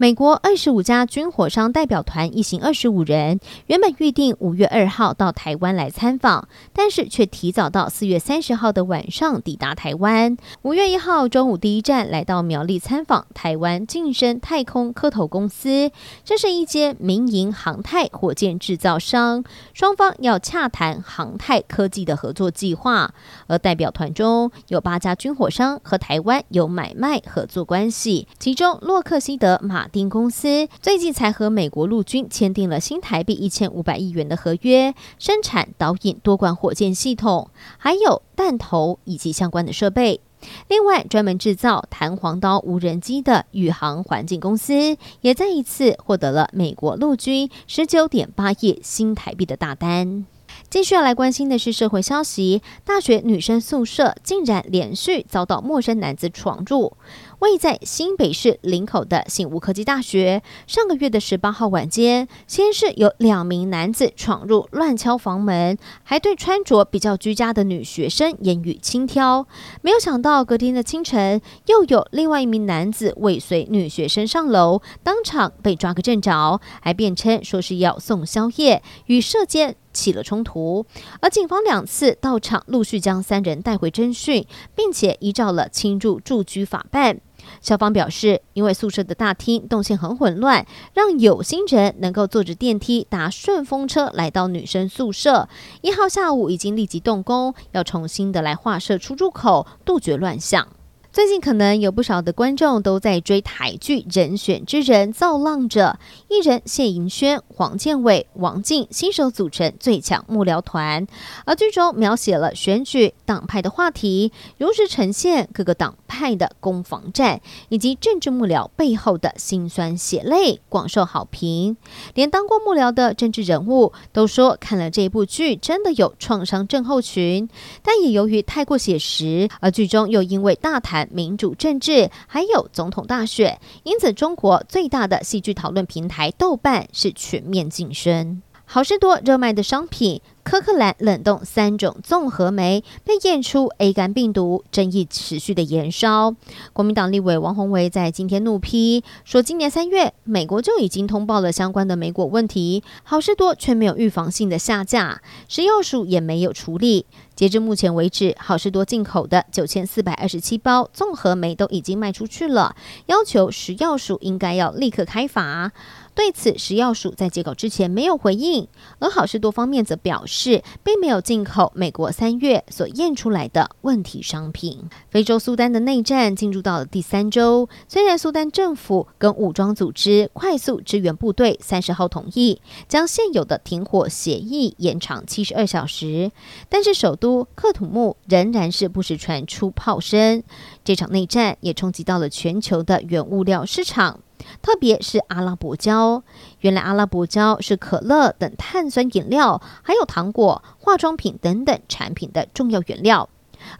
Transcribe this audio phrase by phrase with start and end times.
[0.00, 10.36] 美国二十五家军火商代表团一行二十五人，原本预定五月二号到台湾来参访，但是却提早到四月三十号的晚上抵达台湾。
[10.62, 15.90] 五月一号中午第一站来到苗栗参访台湾晋升太空科投公司，
[16.24, 19.42] 这是一间民营航太火箭制造商，
[19.74, 23.12] 双方要洽谈航太科技的合作计划。
[23.48, 40.20] 而代表团中有八家军火商和台湾有买卖合作关系，其中洛克希德马丁公司最近才和美国陆军签订了新台币一千五百亿元的合约，生产导引多管火箭系统，还有弹头以及相关的设备。
[40.68, 50.26] 另外，专门制造弹簧刀无人机的宇航环境公司，也再一次获得了美国陆军十九点八亿新台币的大单。
[50.70, 56.92] 继续要来关心的是社会消息，大学女生宿舍竟然连续遭到陌生男子闯入。
[57.38, 69.46] 位在新北市林口的醒吾科技大学，上个月的十八号晚间，先是有两名男子闯入乱敲房门，还对穿着比较居家的女学生言语轻佻。
[69.80, 80.86] 没有想到隔天的清晨，又有另外一名男子尾随女学生上楼，当场被抓个正着，还辩称说是要送宵夜，与舍监起了冲突。
[81.20, 84.46] 而警方两次到场，陆续将三人带回侦讯，
[84.76, 87.20] 并且依照了侵入住居法办。
[87.60, 95.48] 校方表示，因为宿舍的大厅动线很混乱，让有心人能够坐着电梯搭顺风车来到女生宿舍。
[95.80, 100.68] 一号下午已经立即动工，要重新的来划设出入口，杜绝乱象。
[101.10, 111.06] 最近可能有不少的观众都在追台剧《人选之人》，造浪者艺人谢盈萱、黄建伟、王静新手组成最强幕僚团，
[111.46, 117.40] 而剧中描写了选举党派的话题，如实呈现各个党派的攻防战
[117.70, 121.76] 以及政治幕僚背后的辛酸血泪，广受好评。
[122.14, 127.48] 连当过幕僚的政治人物都说，看了这部剧真的有创伤症候群，
[127.82, 130.97] 但也由于太过写实，而剧中又因为大台。
[131.10, 138.42] 民主政治还有总统大选，因此中国最大的戏剧讨论平台豆瓣是全面晋升。
[138.64, 140.20] 好事多热卖的商品。
[140.50, 146.34] 柯克兰冷冻三种综合酶被验出 A 肝病毒，争议持续的延烧。
[146.72, 157.04] 国民党立委王鸿薇在今天怒批说，今年三月美国就已经通报了相关的莓果问题，好事多却没有预防性的下架，食药署也没有处理。
[157.36, 162.74] 截至目前为止，好事多进口的九千四百二十七包综合酶都已经卖出去了，
[163.06, 165.72] 要求食药署应该要立刻开罚。
[166.18, 168.66] 对此，食药署在截稿之前没有回应，
[168.98, 174.90] 而好事多方面则表示，并没有进口美国三月所验出来的问题商品。
[175.12, 186.32] 非洲苏丹的内战进入到了第三周，虽然苏丹政府跟武装组织快速支援部队三十号同意将现有的停火协议延长七十二小时，
[186.68, 190.42] 但是首都喀土穆仍然是不时传出炮声。
[190.82, 194.18] 这场内战也冲击到了全球的原物料市场。
[194.62, 196.22] 特别是阿拉伯胶，
[196.60, 203.28] 原来阿拉伯胶是可乐等碳酸饮料，还有糖果、化妆品等等产品的重要原料。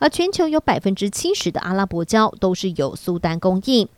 [0.00, 3.88] 而全球有百分之七十的阿拉伯胶都是由苏丹供应，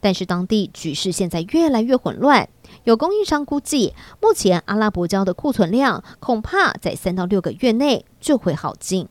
[0.00, 2.48] 但是当地局势现在越来越混乱，
[2.82, 9.08] 有供应商估计，目前阿拉伯胶的库存量恐怕在三到六个月内就会耗尽。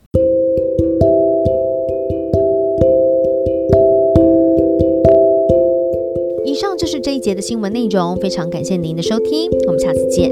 [7.08, 10.30] 这一节的新闻内容，非常感谢您的收听，我们下次见。